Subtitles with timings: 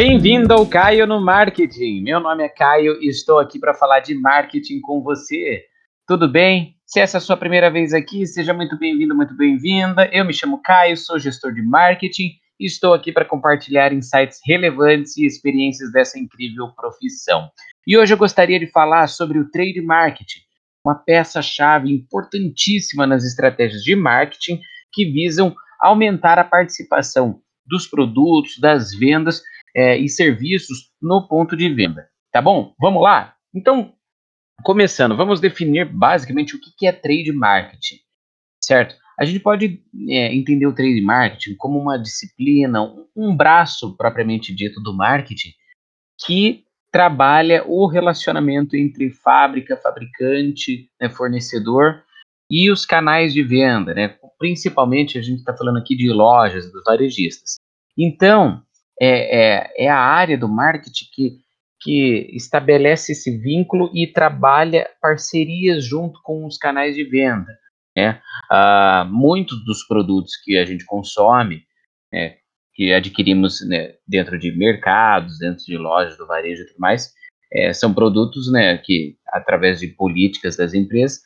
[0.00, 2.02] Bem-vindo ao Caio no Marketing.
[2.02, 5.64] Meu nome é Caio e estou aqui para falar de marketing com você.
[6.06, 6.76] Tudo bem?
[6.86, 10.08] Se essa é a sua primeira vez aqui, seja muito bem-vindo, muito bem-vinda.
[10.12, 12.30] Eu me chamo Caio, sou gestor de marketing
[12.60, 17.50] e estou aqui para compartilhar insights relevantes e experiências dessa incrível profissão.
[17.84, 20.42] E hoje eu gostaria de falar sobre o trade marketing,
[20.84, 24.60] uma peça-chave importantíssima nas estratégias de marketing
[24.92, 29.42] que visam aumentar a participação dos produtos, das vendas
[29.74, 32.08] é, e serviços no ponto de venda.
[32.32, 32.74] Tá bom?
[32.78, 33.34] Vamos lá?
[33.54, 33.94] Então,
[34.62, 37.96] começando, vamos definir basicamente o que é trade marketing,
[38.62, 38.96] certo?
[39.18, 42.82] A gente pode é, entender o trade marketing como uma disciplina,
[43.16, 45.52] um, braço propriamente dito do marketing
[46.24, 52.02] que trabalha o relacionamento entre fábrica, fabricante, né, fornecedor
[52.50, 54.16] e os canais de venda, né?
[54.38, 57.56] Principalmente a gente está falando aqui de lojas, dos varejistas.
[57.96, 58.62] Então,
[59.00, 61.38] é, é, é a área do marketing que,
[61.80, 67.56] que estabelece esse vínculo e trabalha parcerias junto com os canais de venda.
[67.96, 68.20] Né?
[68.50, 71.62] Ah, muitos dos produtos que a gente consome,
[72.12, 72.36] né,
[72.74, 77.12] que adquirimos né, dentro de mercados, dentro de lojas do varejo e tudo mais,
[77.52, 81.20] é, são produtos né, que, através de políticas das empresas,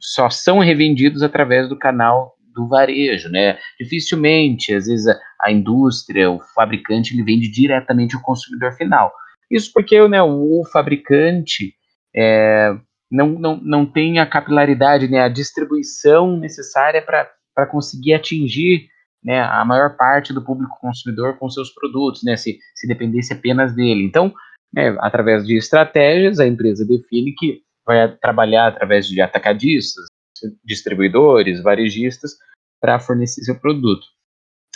[0.00, 3.58] só são revendidos através do canal do varejo, né?
[3.78, 9.12] Dificilmente, às vezes, a, a indústria, o fabricante, ele vende diretamente ao consumidor final.
[9.50, 11.74] Isso porque né, o, o fabricante
[12.14, 12.74] é,
[13.10, 18.88] não, não, não tem a capilaridade, né, a distribuição necessária para conseguir atingir
[19.22, 23.74] né, a maior parte do público consumidor com seus produtos, né, se, se dependesse apenas
[23.74, 24.04] dele.
[24.04, 24.32] Então,
[24.72, 30.04] né, através de estratégias, a empresa define que vai trabalhar através de atacadistas,
[30.64, 32.32] distribuidores, varejistas,
[32.80, 34.06] para fornecer seu produto.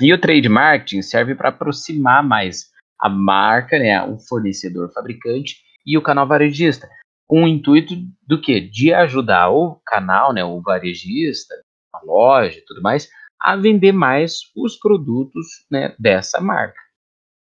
[0.00, 5.96] E o trade marketing serve para aproximar mais a marca, né, o fornecedor fabricante e
[5.96, 6.88] o canal varejista,
[7.26, 7.94] com o intuito
[8.26, 8.60] do que?
[8.60, 11.54] De ajudar o canal, né, o varejista,
[11.94, 13.08] a loja tudo mais,
[13.40, 16.80] a vender mais os produtos né, dessa marca.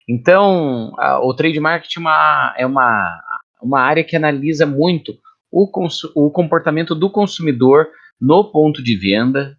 [0.08, 5.18] Então, a, o trade marketing é uma, é uma, uma área que analisa muito
[5.56, 7.88] o, o comportamento do consumidor
[8.20, 9.58] no ponto de venda,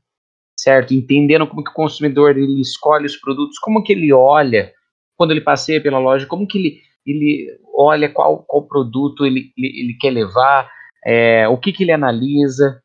[0.58, 0.92] certo?
[0.92, 4.72] Entendendo como que o consumidor ele escolhe os produtos, como que ele olha
[5.16, 9.80] quando ele passeia pela loja, como que ele, ele olha qual, qual produto ele, ele,
[9.80, 10.70] ele quer levar,
[11.06, 12.82] é, o que, que ele analisa,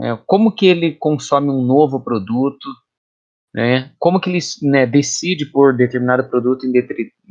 [0.00, 2.68] é, como que ele consome um novo produto,
[3.54, 3.92] né?
[3.98, 6.72] Como que ele né, decide por determinado produto em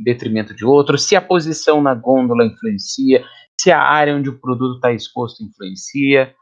[0.03, 3.23] detrimento de outro, se a posição na gôndola influencia,
[3.59, 6.33] se a área onde o produto está exposto influencia,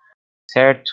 [0.49, 0.91] certo?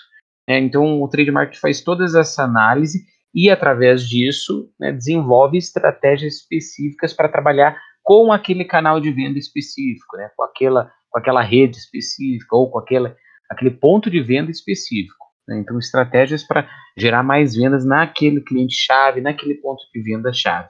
[0.49, 3.05] É, então, o trade marketing faz toda essa análise
[3.35, 10.17] e, através disso, né, desenvolve estratégias específicas para trabalhar com aquele canal de venda específico,
[10.17, 13.17] né, com, aquela, com aquela rede específica ou com aquela,
[13.49, 15.25] aquele ponto de venda específico.
[15.47, 15.59] Né?
[15.61, 20.69] Então, estratégias para gerar mais vendas naquele cliente-chave, naquele ponto de venda-chave.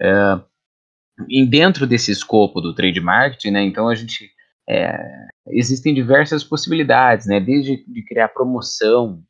[0.00, 0.40] É,
[1.28, 4.30] e dentro desse escopo do trade marketing, né, então a gente
[4.68, 4.96] é,
[5.48, 9.22] existem diversas possibilidades, né, desde de criar promoção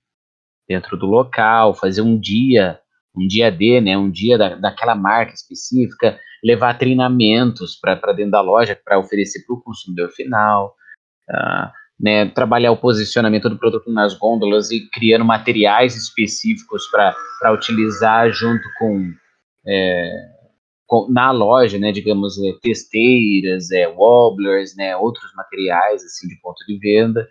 [0.68, 2.78] dentro do local, fazer um dia,
[3.16, 8.40] um dia D, né, um dia da, daquela marca específica, levar treinamentos para dentro da
[8.40, 10.74] loja para oferecer para o consumidor final,
[11.30, 11.70] uh,
[12.00, 18.64] né, trabalhar o posicionamento do produto nas gôndolas e criando materiais específicos para utilizar junto
[18.78, 19.12] com
[19.66, 20.10] é,
[21.10, 26.78] na loja, né, digamos, é, testeiras, é, wobblers, né, outros materiais assim de ponto de
[26.78, 27.26] venda,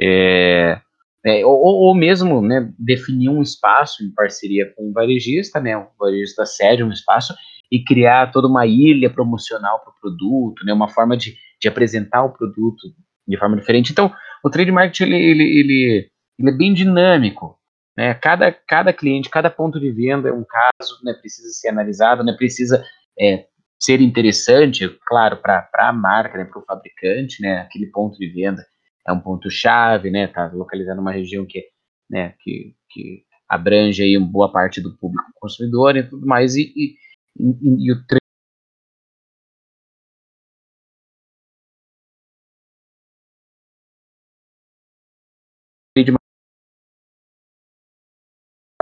[0.00, 0.80] é,
[1.24, 5.86] é, ou, ou, mesmo né, definir um espaço em parceria com um varejista, né, o
[5.98, 7.34] varejista cede um espaço
[7.70, 12.24] e criar toda uma ilha promocional para o produto, né, uma forma de, de apresentar
[12.24, 12.92] o produto
[13.26, 13.92] de forma diferente.
[13.92, 14.12] Então,
[14.44, 17.56] o trade marketing ele, ele, ele, ele é bem dinâmico,
[17.96, 18.14] né?
[18.14, 21.12] Cada, cada cliente, cada ponto de venda é um caso, né?
[21.14, 22.32] precisa ser analisado, né?
[22.32, 22.84] precisa
[23.18, 23.46] é,
[23.78, 26.44] ser interessante, claro, para a marca, né?
[26.44, 27.58] para o fabricante, né?
[27.58, 28.64] aquele ponto de venda
[29.06, 30.26] é um ponto-chave, né?
[30.26, 31.64] Está localizado numa região que,
[32.08, 32.34] né?
[32.40, 36.96] que, que abrange aí boa parte do público consumidor e tudo mais, e, e,
[37.36, 37.96] e, e o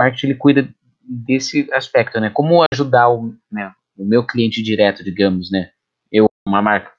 [0.01, 0.67] parte ele cuida
[1.03, 2.31] desse aspecto, né?
[2.31, 5.69] Como ajudar o, né, o meu cliente direto, digamos, né?
[6.11, 6.91] Eu, uma marca.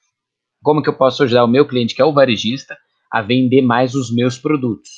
[0.63, 2.77] Como que eu posso ajudar o meu cliente, que é o varejista,
[3.11, 4.89] a vender mais os meus produtos,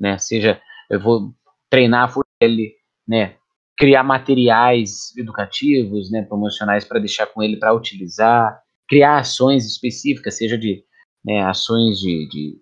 [0.00, 0.18] né?
[0.18, 1.32] Seja, eu vou
[1.70, 2.74] treinar ele,
[3.06, 3.36] né?
[3.78, 10.58] criar materiais educativos, né, promocionais para deixar com ele para utilizar, criar ações específicas, seja
[10.58, 10.82] de
[11.24, 12.56] né, ações de, de,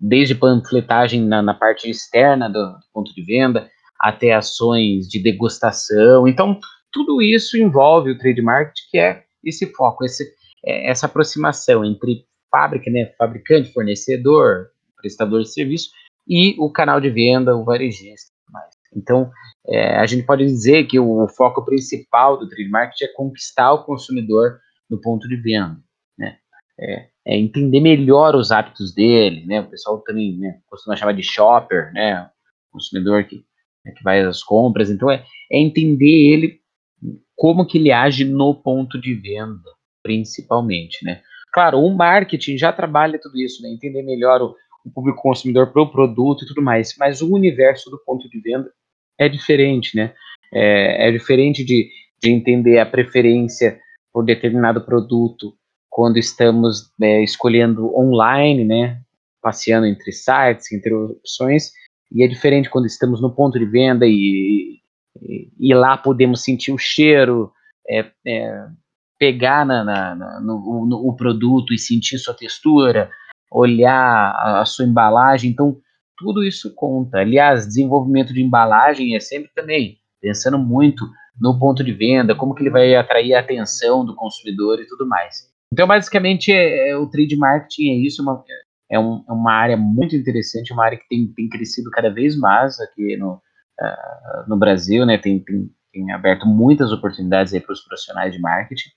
[0.00, 6.26] desde panfletagem na, na parte externa do, do, ponto de venda até ações de degustação.
[6.26, 6.58] Então,
[6.92, 10.24] tudo isso envolve o trade marketing, que é esse foco, esse,
[10.64, 15.90] é, essa aproximação entre fábrica, né, fabricante, fornecedor, prestador de serviço
[16.26, 18.36] e o canal de venda, o varejista.
[18.96, 19.30] Então,
[19.68, 23.84] é, a gente pode dizer que o foco principal do trade marketing é conquistar o
[23.84, 24.58] consumidor
[24.88, 25.78] no ponto de venda,
[26.18, 26.38] né?
[26.78, 29.60] É, é entender melhor os hábitos dele, né?
[29.60, 32.30] O pessoal também né, costuma chamar de shopper, né?
[32.70, 33.44] Consumidor que,
[33.86, 34.90] né, que vai às compras.
[34.90, 36.60] Então, é, é entender ele
[37.36, 39.70] como que ele age no ponto de venda,
[40.02, 41.20] principalmente, né?
[41.52, 43.68] Claro, o marketing já trabalha tudo isso, né?
[43.68, 44.54] Entender melhor o,
[44.84, 48.40] o público consumidor para o produto e tudo mais, mas o universo do ponto de
[48.40, 48.70] venda
[49.18, 50.12] é diferente, né?
[50.52, 51.90] É, é diferente de,
[52.22, 53.78] de entender a preferência
[54.12, 55.54] por determinado produto
[55.90, 59.00] quando estamos né, escolhendo online, né?
[59.42, 61.72] Passeando entre sites, entre opções,
[62.12, 64.78] e é diferente quando estamos no ponto de venda e,
[65.20, 67.52] e, e lá podemos sentir o cheiro,
[67.88, 68.66] é, é,
[69.18, 73.10] pegar na, na, na no, no, o produto e sentir sua textura,
[73.50, 75.50] olhar a, a sua embalagem.
[75.50, 75.76] Então,
[76.16, 77.18] tudo isso conta.
[77.18, 81.06] Aliás, desenvolvimento de embalagem é sempre também pensando muito
[81.40, 85.06] no ponto de venda, como que ele vai atrair a atenção do consumidor e tudo
[85.06, 85.50] mais.
[85.72, 88.42] Então, basicamente, é, é, o trade marketing é isso, uma,
[88.90, 92.36] é, um, é, uma área muito interessante, uma área que tem, tem crescido cada vez
[92.36, 95.18] mais aqui no, uh, no Brasil, né?
[95.18, 98.90] Tem, tem, tem aberto muitas oportunidades para os profissionais de marketing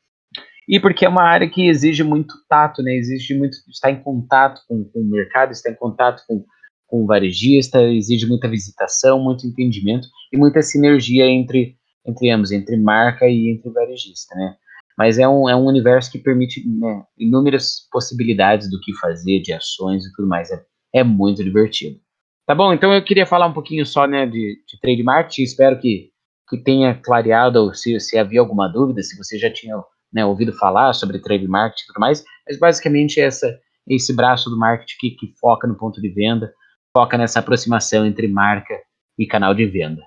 [0.69, 2.94] e porque é uma área que exige muito tato, né?
[2.94, 6.45] Exige muito estar em contato com, com o mercado, estar em contato com,
[6.85, 11.75] com o varejista, exige muita visitação, muito entendimento e muita sinergia entre,
[12.06, 14.56] entre ambos, entre marca e entre varejista, né?
[14.99, 19.53] Mas é um, é um universo que permite né, inúmeras possibilidades do que fazer, de
[19.53, 20.51] ações e tudo mais.
[20.51, 20.61] É,
[20.95, 21.97] é muito divertido.
[22.45, 22.73] Tá bom?
[22.73, 25.01] Então eu queria falar um pouquinho só né, de, de trade.
[25.41, 26.09] Espero que,
[26.49, 29.81] que tenha clareado se, se havia alguma dúvida, se você já tinha
[30.11, 31.47] né, ouvido falar sobre trade e
[31.87, 33.57] tudo mais, mas basicamente essa,
[33.87, 36.51] esse braço do marketing que, que foca no ponto de venda,
[36.91, 38.75] foca nessa aproximação entre marca
[39.17, 40.01] e canal de venda.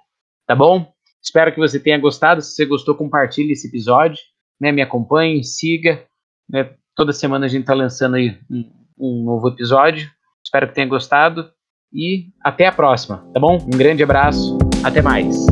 [0.46, 0.92] Tá bom?
[1.22, 2.42] Espero que você tenha gostado.
[2.42, 4.18] Se você gostou, compartilhe esse episódio,
[4.62, 6.04] né, me acompanhe, siga.
[6.48, 10.08] Né, toda semana a gente está lançando aí um, um novo episódio.
[10.44, 11.50] Espero que tenha gostado
[11.92, 13.58] e até a próxima, tá bom?
[13.60, 15.46] Um grande abraço, até mais.